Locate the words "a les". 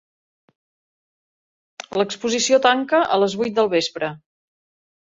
3.15-3.41